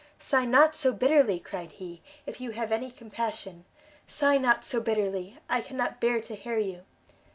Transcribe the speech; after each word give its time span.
"Sigh 0.17 0.45
not 0.45 0.73
so 0.73 0.91
bitterly," 0.91 1.39
cried 1.39 1.73
he, 1.73 2.01
"if 2.25 2.41
you 2.41 2.49
have 2.53 2.71
any 2.71 2.89
compassion! 2.89 3.65
sigh 4.07 4.39
not 4.39 4.65
so 4.65 4.79
bitterly, 4.81 5.37
I 5.47 5.61
cannot 5.61 6.01
bear 6.01 6.19
to 6.21 6.33
hear 6.35 6.57
you!" 6.57 6.85